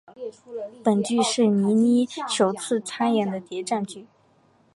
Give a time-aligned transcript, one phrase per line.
[0.83, 4.07] 本剧是闫妮首次参演的谍战剧。